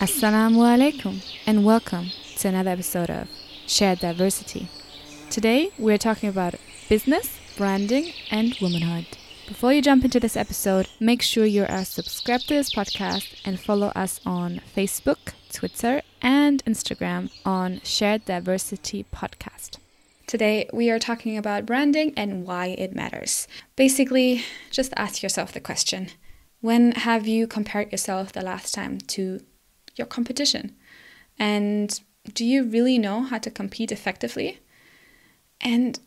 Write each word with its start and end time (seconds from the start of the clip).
Assalamu 0.00 0.62
alaikum 0.62 1.20
and 1.44 1.64
welcome 1.64 2.12
to 2.36 2.46
another 2.46 2.70
episode 2.70 3.10
of 3.10 3.28
Shared 3.66 3.98
Diversity. 3.98 4.68
Today 5.28 5.72
we're 5.76 5.98
talking 5.98 6.28
about 6.28 6.54
business, 6.88 7.36
branding, 7.56 8.12
and 8.30 8.56
womanhood. 8.62 9.06
Before 9.48 9.72
you 9.72 9.82
jump 9.82 10.04
into 10.04 10.20
this 10.20 10.36
episode, 10.36 10.86
make 11.00 11.20
sure 11.20 11.46
you 11.46 11.64
are 11.64 11.84
subscribed 11.84 12.46
to 12.46 12.54
this 12.54 12.72
podcast 12.72 13.42
and 13.44 13.58
follow 13.58 13.88
us 13.96 14.20
on 14.24 14.60
Facebook, 14.76 15.32
Twitter, 15.52 16.02
and 16.22 16.64
Instagram 16.64 17.32
on 17.44 17.80
Shared 17.82 18.24
Diversity 18.24 19.04
Podcast. 19.12 19.78
Today, 20.28 20.70
we 20.72 20.90
are 20.90 21.00
talking 21.00 21.36
about 21.36 21.66
branding 21.66 22.12
and 22.16 22.46
why 22.46 22.66
it 22.66 22.94
matters. 22.94 23.48
Basically, 23.74 24.44
just 24.70 24.92
ask 24.96 25.24
yourself 25.24 25.50
the 25.50 25.58
question 25.58 26.10
when 26.60 26.92
have 26.92 27.26
you 27.26 27.46
compared 27.46 27.90
yourself 27.92 28.32
the 28.32 28.42
last 28.42 28.74
time 28.74 28.98
to 28.98 29.40
your 29.98 30.06
competition? 30.06 30.74
And 31.38 32.00
do 32.32 32.44
you 32.44 32.64
really 32.64 32.98
know 32.98 33.22
how 33.22 33.38
to 33.38 33.50
compete 33.50 33.92
effectively? 33.92 34.60
And 35.60 35.98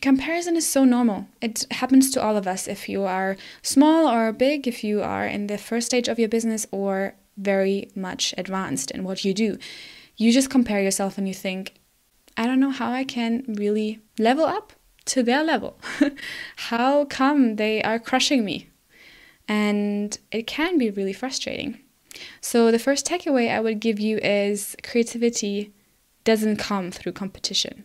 comparison 0.00 0.56
is 0.56 0.68
so 0.68 0.84
normal. 0.84 1.26
It 1.40 1.66
happens 1.70 2.10
to 2.12 2.22
all 2.22 2.36
of 2.36 2.46
us 2.46 2.68
if 2.68 2.88
you 2.88 3.04
are 3.04 3.36
small 3.62 4.08
or 4.08 4.32
big, 4.32 4.68
if 4.68 4.84
you 4.84 5.02
are 5.02 5.26
in 5.26 5.46
the 5.46 5.58
first 5.58 5.86
stage 5.86 6.08
of 6.08 6.18
your 6.18 6.28
business 6.28 6.66
or 6.70 7.14
very 7.36 7.90
much 7.94 8.34
advanced 8.36 8.90
in 8.90 9.04
what 9.04 9.24
you 9.24 9.32
do. 9.32 9.58
You 10.16 10.32
just 10.32 10.50
compare 10.50 10.82
yourself 10.82 11.16
and 11.16 11.28
you 11.28 11.34
think, 11.34 11.74
I 12.36 12.46
don't 12.46 12.60
know 12.60 12.70
how 12.70 12.90
I 12.90 13.04
can 13.04 13.44
really 13.48 14.00
level 14.18 14.44
up 14.44 14.72
to 15.06 15.22
their 15.22 15.42
level. 15.42 15.78
how 16.56 17.04
come 17.04 17.56
they 17.56 17.82
are 17.82 17.98
crushing 17.98 18.44
me? 18.44 18.68
And 19.46 20.18
it 20.30 20.46
can 20.46 20.76
be 20.76 20.90
really 20.90 21.12
frustrating. 21.12 21.78
So, 22.40 22.70
the 22.70 22.78
first 22.78 23.06
takeaway 23.06 23.50
I 23.50 23.60
would 23.60 23.80
give 23.80 23.98
you 23.98 24.18
is 24.18 24.76
creativity 24.82 25.72
doesn't 26.24 26.56
come 26.56 26.90
through 26.90 27.12
competition. 27.12 27.84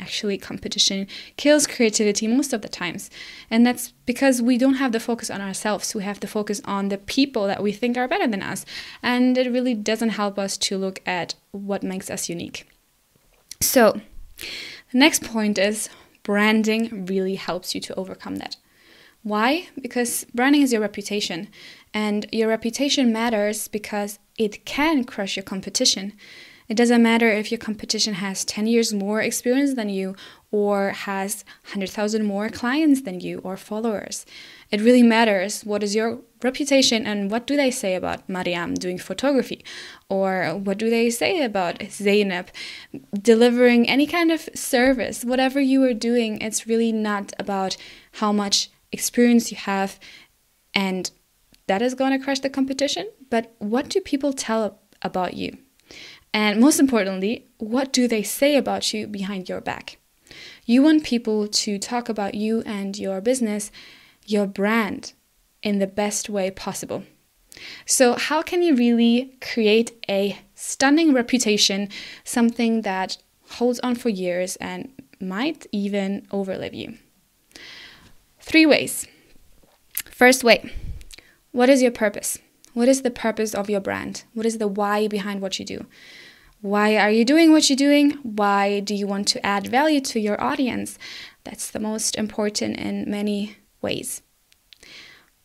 Actually, 0.00 0.36
competition 0.36 1.06
kills 1.36 1.68
creativity 1.68 2.26
most 2.26 2.52
of 2.52 2.62
the 2.62 2.68
times. 2.68 3.10
And 3.48 3.64
that's 3.64 3.92
because 4.06 4.42
we 4.42 4.58
don't 4.58 4.74
have 4.74 4.90
the 4.90 4.98
focus 4.98 5.30
on 5.30 5.40
ourselves. 5.40 5.94
We 5.94 6.02
have 6.02 6.18
the 6.18 6.26
focus 6.26 6.60
on 6.64 6.88
the 6.88 6.98
people 6.98 7.46
that 7.46 7.62
we 7.62 7.70
think 7.70 7.96
are 7.96 8.08
better 8.08 8.26
than 8.26 8.42
us. 8.42 8.66
And 9.02 9.38
it 9.38 9.50
really 9.50 9.74
doesn't 9.74 10.10
help 10.10 10.38
us 10.38 10.56
to 10.58 10.76
look 10.76 11.00
at 11.06 11.36
what 11.52 11.84
makes 11.84 12.10
us 12.10 12.28
unique. 12.28 12.66
So, 13.60 14.00
the 14.90 14.98
next 14.98 15.22
point 15.22 15.58
is 15.58 15.88
branding 16.24 17.06
really 17.06 17.36
helps 17.36 17.74
you 17.74 17.80
to 17.82 17.94
overcome 17.94 18.36
that. 18.36 18.56
Why? 19.22 19.68
Because 19.80 20.26
branding 20.34 20.62
is 20.62 20.72
your 20.72 20.82
reputation, 20.82 21.48
and 21.94 22.26
your 22.32 22.48
reputation 22.48 23.12
matters 23.12 23.68
because 23.68 24.18
it 24.36 24.66
can 24.66 25.04
crush 25.04 25.36
your 25.36 25.44
competition. 25.44 26.12
It 26.68 26.76
doesn't 26.76 27.02
matter 27.02 27.30
if 27.30 27.52
your 27.52 27.58
competition 27.58 28.14
has 28.14 28.44
10 28.44 28.66
years 28.66 28.92
more 28.92 29.20
experience 29.20 29.74
than 29.74 29.90
you, 29.90 30.16
or 30.50 30.90
has 30.90 31.44
100,000 31.66 32.24
more 32.24 32.48
clients 32.48 33.02
than 33.02 33.20
you, 33.20 33.38
or 33.40 33.56
followers. 33.56 34.24
It 34.70 34.80
really 34.80 35.02
matters 35.02 35.62
what 35.64 35.82
is 35.82 35.94
your 35.94 36.20
reputation 36.42 37.06
and 37.06 37.30
what 37.30 37.46
do 37.46 37.56
they 37.56 37.70
say 37.70 37.94
about 37.94 38.28
Mariam 38.28 38.74
doing 38.74 38.98
photography 38.98 39.64
or 40.08 40.58
what 40.62 40.78
do 40.78 40.90
they 40.90 41.10
say 41.10 41.42
about 41.42 41.82
Zainab 41.90 42.48
delivering 43.14 43.88
any 43.88 44.06
kind 44.06 44.30
of 44.30 44.48
service 44.54 45.24
whatever 45.24 45.58
you 45.58 45.82
are 45.84 45.94
doing 45.94 46.38
it's 46.42 46.66
really 46.66 46.92
not 46.92 47.32
about 47.38 47.78
how 48.20 48.30
much 48.30 48.68
experience 48.92 49.50
you 49.50 49.56
have 49.56 49.98
and 50.74 51.10
that 51.66 51.82
is 51.82 51.94
going 51.94 52.16
to 52.16 52.24
crush 52.24 52.40
the 52.40 52.50
competition 52.50 53.08
but 53.30 53.54
what 53.58 53.88
do 53.88 54.00
people 54.00 54.32
tell 54.32 54.80
about 55.02 55.34
you 55.34 55.56
and 56.32 56.60
most 56.60 56.80
importantly 56.80 57.46
what 57.58 57.92
do 57.92 58.08
they 58.08 58.22
say 58.22 58.56
about 58.56 58.92
you 58.92 59.06
behind 59.06 59.48
your 59.48 59.60
back 59.60 59.98
you 60.64 60.82
want 60.82 61.04
people 61.04 61.46
to 61.46 61.78
talk 61.78 62.08
about 62.08 62.34
you 62.34 62.62
and 62.66 62.98
your 62.98 63.20
business 63.20 63.70
your 64.26 64.46
brand 64.46 65.12
in 65.62 65.78
the 65.78 65.86
best 65.86 66.28
way 66.28 66.50
possible. 66.50 67.02
So, 67.86 68.14
how 68.14 68.42
can 68.42 68.62
you 68.62 68.74
really 68.74 69.36
create 69.40 69.92
a 70.08 70.38
stunning 70.54 71.12
reputation, 71.12 71.88
something 72.24 72.82
that 72.82 73.16
holds 73.48 73.80
on 73.80 73.94
for 73.94 74.08
years 74.08 74.56
and 74.56 74.92
might 75.20 75.66
even 75.72 76.26
overlive 76.32 76.74
you? 76.74 76.98
Three 78.40 78.66
ways. 78.66 79.06
First 80.10 80.44
way 80.44 80.70
what 81.54 81.70
is 81.70 81.80
your 81.82 81.92
purpose? 81.92 82.36
What 82.72 82.88
is 82.88 83.02
the 83.02 83.12
purpose 83.12 83.54
of 83.54 83.70
your 83.70 83.80
brand? 83.80 84.24
What 84.34 84.44
is 84.44 84.58
the 84.58 84.66
why 84.66 85.06
behind 85.06 85.40
what 85.40 85.60
you 85.60 85.64
do? 85.64 85.86
Why 86.60 86.96
are 86.96 87.12
you 87.12 87.24
doing 87.24 87.52
what 87.52 87.70
you're 87.70 87.76
doing? 87.76 88.18
Why 88.24 88.80
do 88.80 88.92
you 88.92 89.06
want 89.06 89.28
to 89.28 89.46
add 89.46 89.68
value 89.68 90.00
to 90.00 90.18
your 90.18 90.42
audience? 90.42 90.98
That's 91.44 91.70
the 91.70 91.78
most 91.78 92.16
important 92.16 92.76
in 92.76 93.08
many 93.08 93.58
ways. 93.80 94.22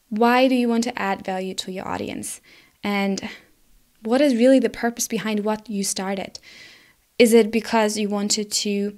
Why 0.10 0.48
do 0.48 0.56
you 0.56 0.68
want 0.68 0.84
to 0.86 1.00
add 1.00 1.24
value 1.24 1.54
to 1.54 1.72
your 1.72 1.88
audience? 1.88 2.42
And 2.84 3.30
what 4.02 4.20
is 4.20 4.34
really 4.34 4.58
the 4.58 4.70
purpose 4.72 5.08
behind 5.08 5.42
what 5.42 5.70
you 5.70 5.84
started? 5.84 6.40
Is 7.20 7.34
it 7.34 7.52
because 7.52 8.00
you 8.00 8.10
wanted 8.10 8.52
to 8.64 8.98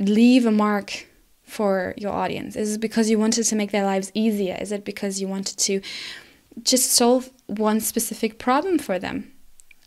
leave 0.00 0.46
a 0.46 0.50
mark 0.50 1.07
for 1.48 1.94
your 1.96 2.12
audience? 2.12 2.56
Is 2.56 2.74
it 2.74 2.80
because 2.80 3.10
you 3.10 3.18
wanted 3.18 3.44
to 3.44 3.56
make 3.56 3.70
their 3.72 3.84
lives 3.84 4.12
easier? 4.14 4.56
Is 4.60 4.72
it 4.72 4.84
because 4.84 5.20
you 5.20 5.28
wanted 5.28 5.58
to 5.58 5.80
just 6.62 6.92
solve 6.92 7.30
one 7.46 7.80
specific 7.80 8.38
problem 8.38 8.78
for 8.78 8.98
them? 8.98 9.32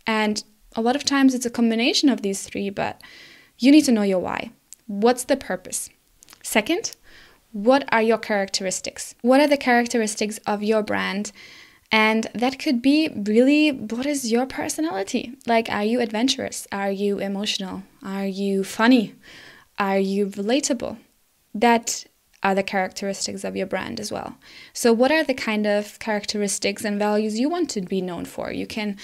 And 0.08 0.44
a 0.76 0.82
lot 0.82 0.96
of 0.96 1.04
times 1.04 1.34
it's 1.34 1.46
a 1.46 1.50
combination 1.50 2.10
of 2.10 2.22
these 2.22 2.44
three, 2.44 2.70
but 2.70 3.02
you 3.60 3.72
need 3.72 3.86
to 3.86 3.92
know 3.92 4.02
your 4.02 4.20
why. 4.20 4.52
What's 4.88 5.26
the 5.26 5.38
purpose? 5.38 5.90
Second, 6.44 6.96
what 7.52 7.88
are 7.92 8.02
your 8.02 8.18
characteristics? 8.18 9.16
What 9.22 9.42
are 9.42 9.48
the 9.48 9.58
characteristics 9.58 10.40
of 10.48 10.64
your 10.64 10.84
brand? 10.84 11.32
And 11.92 12.28
that 12.34 12.58
could 12.58 12.82
be 12.82 13.10
really 13.10 13.72
what 13.72 14.06
is 14.06 14.32
your 14.32 14.46
personality? 14.46 15.34
Like, 15.46 15.70
are 15.70 15.84
you 15.84 16.00
adventurous? 16.00 16.66
Are 16.72 16.92
you 16.92 17.20
emotional? 17.20 17.84
Are 18.02 18.26
you 18.26 18.64
funny? 18.64 19.14
Are 19.78 20.00
you 20.00 20.28
relatable? 20.28 20.98
That 21.54 22.06
are 22.44 22.56
the 22.56 22.64
characteristics 22.64 23.44
of 23.44 23.56
your 23.56 23.68
brand 23.68 24.00
as 24.00 24.12
well. 24.12 24.38
So, 24.74 24.92
what 24.94 25.12
are 25.12 25.24
the 25.24 25.34
kind 25.34 25.68
of 25.68 26.00
characteristics 26.00 26.84
and 26.84 26.98
values 26.98 27.40
you 27.40 27.50
want 27.50 27.70
to 27.72 27.82
be 27.82 28.02
known 28.02 28.26
for? 28.26 28.52
You 28.52 28.66
can 28.66 28.98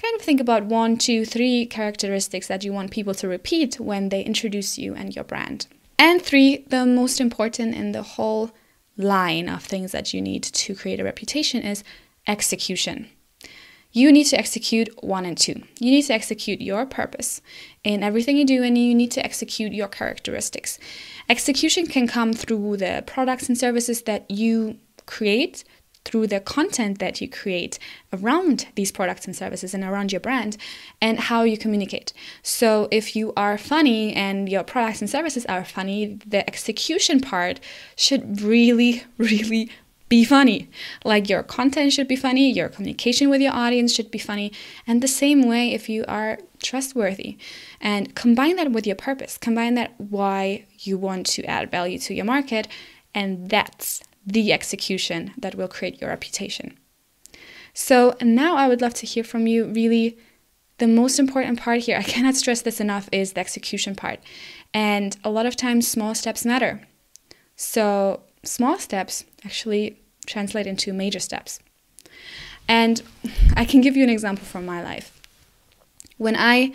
kind 0.00 0.14
of 0.14 0.22
think 0.22 0.40
about 0.40 0.66
one, 0.66 0.96
two, 0.98 1.24
three 1.24 1.66
characteristics 1.66 2.48
that 2.48 2.64
you 2.64 2.72
want 2.72 2.90
people 2.90 3.14
to 3.14 3.28
repeat 3.28 3.80
when 3.80 4.10
they 4.10 4.22
introduce 4.22 4.78
you 4.78 4.94
and 4.94 5.14
your 5.14 5.24
brand. 5.24 5.66
And 5.98 6.20
three, 6.20 6.64
the 6.68 6.84
most 6.84 7.20
important 7.20 7.74
in 7.74 7.92
the 7.92 8.02
whole 8.02 8.50
line 8.96 9.48
of 9.48 9.62
things 9.62 9.92
that 9.92 10.12
you 10.12 10.20
need 10.20 10.42
to 10.42 10.74
create 10.74 11.00
a 11.00 11.04
reputation 11.04 11.62
is 11.62 11.82
execution. 12.26 13.08
You 13.96 14.12
need 14.12 14.24
to 14.24 14.38
execute 14.38 14.90
one 15.02 15.24
and 15.24 15.38
two. 15.38 15.62
You 15.80 15.90
need 15.90 16.02
to 16.02 16.12
execute 16.12 16.60
your 16.60 16.84
purpose 16.84 17.40
in 17.82 18.02
everything 18.02 18.36
you 18.36 18.44
do, 18.44 18.62
and 18.62 18.76
you 18.76 18.94
need 18.94 19.10
to 19.12 19.24
execute 19.24 19.72
your 19.72 19.88
characteristics. 19.88 20.78
Execution 21.30 21.86
can 21.86 22.06
come 22.06 22.34
through 22.34 22.76
the 22.76 23.04
products 23.06 23.48
and 23.48 23.56
services 23.56 24.02
that 24.02 24.30
you 24.30 24.76
create 25.06 25.64
through 26.04 26.26
the 26.26 26.40
content 26.40 26.98
that 26.98 27.22
you 27.22 27.28
create 27.30 27.78
around 28.12 28.66
these 28.74 28.92
products 28.92 29.24
and 29.24 29.34
services 29.34 29.72
and 29.72 29.82
around 29.82 30.12
your 30.12 30.20
brand 30.20 30.58
and 31.00 31.18
how 31.18 31.44
you 31.44 31.56
communicate. 31.56 32.12
So, 32.42 32.88
if 32.90 33.16
you 33.16 33.32
are 33.34 33.56
funny 33.56 34.12
and 34.12 34.46
your 34.46 34.62
products 34.62 35.00
and 35.00 35.08
services 35.08 35.46
are 35.46 35.64
funny, 35.64 36.18
the 36.26 36.46
execution 36.46 37.20
part 37.20 37.60
should 37.96 38.42
really, 38.42 39.04
really 39.16 39.70
be 40.08 40.24
funny. 40.24 40.68
Like 41.04 41.28
your 41.28 41.42
content 41.42 41.92
should 41.92 42.08
be 42.08 42.16
funny, 42.16 42.50
your 42.50 42.68
communication 42.68 43.28
with 43.28 43.40
your 43.40 43.52
audience 43.52 43.92
should 43.92 44.10
be 44.10 44.18
funny, 44.18 44.52
and 44.86 45.02
the 45.02 45.08
same 45.08 45.42
way 45.42 45.72
if 45.72 45.88
you 45.88 46.04
are 46.06 46.38
trustworthy. 46.62 47.38
And 47.80 48.14
combine 48.14 48.56
that 48.56 48.72
with 48.72 48.86
your 48.86 48.96
purpose, 48.96 49.36
combine 49.38 49.74
that 49.74 49.94
why 49.98 50.66
you 50.78 50.96
want 50.98 51.26
to 51.26 51.44
add 51.44 51.70
value 51.70 51.98
to 52.00 52.14
your 52.14 52.24
market, 52.24 52.68
and 53.14 53.50
that's 53.50 54.02
the 54.24 54.52
execution 54.52 55.32
that 55.38 55.54
will 55.54 55.68
create 55.68 56.00
your 56.00 56.10
reputation. 56.10 56.78
So 57.72 58.16
now 58.22 58.56
I 58.56 58.68
would 58.68 58.80
love 58.80 58.94
to 58.94 59.06
hear 59.06 59.22
from 59.22 59.46
you. 59.46 59.66
Really, 59.66 60.18
the 60.78 60.86
most 60.86 61.18
important 61.18 61.60
part 61.60 61.80
here, 61.80 61.96
I 61.98 62.02
cannot 62.02 62.36
stress 62.36 62.62
this 62.62 62.80
enough, 62.80 63.08
is 63.12 63.32
the 63.32 63.40
execution 63.40 63.94
part. 63.94 64.20
And 64.72 65.16
a 65.24 65.30
lot 65.30 65.46
of 65.46 65.56
times, 65.56 65.88
small 65.88 66.14
steps 66.14 66.44
matter. 66.44 66.82
So, 67.54 68.22
small 68.42 68.78
steps 68.78 69.24
actually 69.44 70.00
translate 70.26 70.66
into 70.66 70.92
major 70.92 71.20
steps. 71.20 71.60
And 72.68 73.02
I 73.54 73.64
can 73.64 73.80
give 73.80 73.96
you 73.96 74.04
an 74.04 74.10
example 74.10 74.44
from 74.44 74.66
my 74.66 74.82
life. 74.82 75.20
When 76.18 76.36
I 76.36 76.72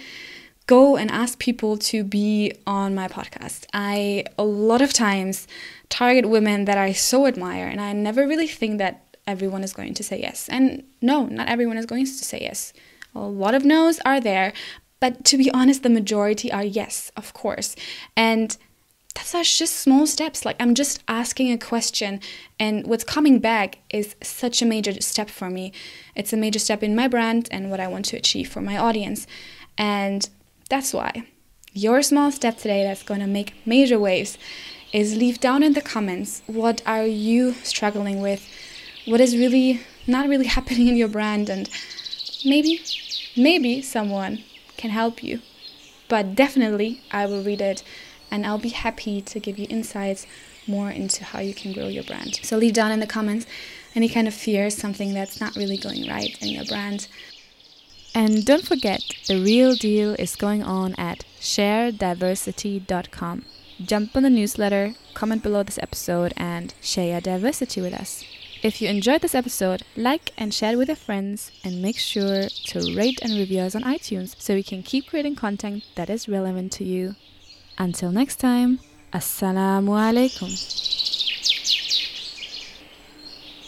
go 0.68 0.96
and 0.96 1.12
ask 1.12 1.38
people 1.38 1.76
to 1.76 2.02
be 2.02 2.54
on 2.66 2.96
my 2.96 3.06
podcast. 3.06 3.66
I 3.74 4.24
a 4.38 4.44
lot 4.44 4.82
of 4.82 4.94
times 4.94 5.46
target 5.90 6.30
women 6.30 6.64
that 6.64 6.78
I 6.78 6.94
so 6.94 7.28
admire, 7.28 7.68
and 7.68 7.82
I 7.82 7.92
never 7.92 8.26
really 8.26 8.48
think 8.48 8.78
that 8.78 9.18
everyone 9.28 9.66
is 9.66 9.74
going 9.74 9.94
to 9.96 10.04
say 10.04 10.22
yes. 10.22 10.48
And 10.48 10.84
no, 11.02 11.26
not 11.26 11.50
everyone 11.50 11.78
is 11.78 11.86
going 11.86 12.06
to 12.06 12.12
say 12.12 12.40
yes. 12.42 12.72
A 13.14 13.20
lot 13.20 13.54
of 13.54 13.66
no's 13.66 14.00
are 14.06 14.22
there, 14.22 14.54
but 15.02 15.26
to 15.26 15.38
be 15.38 15.52
honest, 15.52 15.84
the 15.84 15.90
majority 15.90 16.50
are 16.52 16.64
yes, 16.64 17.12
of 17.18 17.34
course. 17.34 17.76
And 18.16 18.56
that's 19.14 19.58
just 19.58 19.76
small 19.76 20.08
steps. 20.08 20.46
Like 20.46 20.56
I'm 20.60 20.74
just 20.74 21.04
asking 21.08 21.52
a 21.52 21.58
question, 21.58 22.20
and 22.60 22.86
what's 22.88 23.04
coming 23.04 23.40
back 23.40 23.80
is 23.90 24.16
such 24.22 24.62
a 24.62 24.66
major 24.66 25.00
step 25.02 25.30
for 25.30 25.50
me. 25.50 25.72
It's 26.16 26.34
a 26.34 26.38
major 26.38 26.60
step 26.60 26.84
in 26.84 26.96
my 26.96 27.08
brand 27.08 27.48
and 27.52 27.70
what 27.70 27.80
I 27.80 27.88
want 27.88 28.06
to 28.06 28.18
achieve 28.18 28.50
for 28.50 28.62
my 28.62 28.78
audience. 28.78 29.28
And 29.78 30.30
that's 30.70 30.94
why 30.94 31.26
your 31.74 32.02
small 32.02 32.32
step 32.32 32.58
today 32.58 32.84
that's 32.84 33.04
going 33.04 33.22
to 33.22 33.28
make 33.28 33.54
major 33.66 33.98
waves 33.98 34.38
is 34.92 35.16
leave 35.16 35.40
down 35.40 35.64
in 35.64 35.74
the 35.74 35.82
comments 35.82 36.42
what 36.46 36.82
are 36.86 37.06
you 37.06 37.54
struggling 37.64 38.22
with? 38.22 38.46
What 39.06 39.22
is 39.22 39.38
really 39.38 39.80
not 40.06 40.28
really 40.28 40.48
happening 40.58 40.88
in 40.88 40.98
your 40.98 41.08
brand 41.08 41.50
and 41.50 41.70
maybe 42.44 42.82
maybe 43.38 43.82
someone 43.82 44.44
can 44.78 44.90
help 44.90 45.24
you. 45.24 45.42
But 46.10 46.36
definitely 46.36 47.02
I 47.12 47.26
will 47.26 47.44
read 47.44 47.62
it 47.62 47.84
and 48.32 48.46
I'll 48.46 48.58
be 48.58 48.70
happy 48.70 49.22
to 49.22 49.40
give 49.40 49.60
you 49.60 49.68
insights 49.70 50.26
more 50.66 50.90
into 50.90 51.24
how 51.24 51.40
you 51.40 51.54
can 51.54 51.74
grow 51.74 51.88
your 51.88 52.04
brand. 52.04 52.40
So 52.44 52.58
leave 52.58 52.74
down 52.74 52.92
in 52.92 53.00
the 53.00 53.08
comments 53.08 53.46
any 53.94 54.10
kind 54.10 54.28
of 54.28 54.34
fears, 54.34 54.76
something 54.76 55.14
that's 55.14 55.40
not 55.42 55.56
really 55.56 55.78
going 55.78 56.08
right 56.08 56.36
in 56.42 56.48
your 56.50 56.66
brand. 56.66 57.08
And 58.14 58.46
don't 58.46 58.66
forget, 58.66 59.02
the 59.28 59.42
real 59.42 59.74
deal 59.76 60.16
is 60.16 60.36
going 60.36 60.64
on 60.64 60.96
at 60.98 61.24
sharediversity.com. 61.40 63.46
Jump 63.84 64.16
on 64.16 64.22
the 64.24 64.30
newsletter, 64.30 64.94
comment 65.14 65.42
below 65.42 65.64
this 65.64 65.80
episode, 65.82 66.34
and 66.38 66.74
share 66.82 67.12
your 67.12 67.22
diversity 67.22 67.82
with 67.82 67.94
us. 67.94 68.26
If 68.62 68.82
you 68.82 68.90
enjoyed 68.90 69.22
this 69.22 69.34
episode, 69.34 69.84
like 69.96 70.32
and 70.38 70.54
share 70.54 70.74
it 70.74 70.78
with 70.78 70.90
your 70.90 70.96
friends, 70.96 71.52
and 71.64 71.82
make 71.82 71.98
sure 71.98 72.48
to 72.66 72.96
rate 72.96 73.20
and 73.24 73.34
review 73.34 73.62
us 73.62 73.74
on 73.74 73.82
iTunes 73.84 74.36
so 74.40 74.54
we 74.54 74.62
can 74.62 74.84
keep 74.84 75.08
creating 75.08 75.36
content 75.36 75.84
that 75.96 76.12
is 76.12 76.30
relevant 76.30 76.72
to 76.74 76.84
you. 76.84 77.16
Until 77.82 78.12
next 78.12 78.36
time, 78.40 78.78
Assalamu 79.12 79.98
alaikum. 79.98 81.01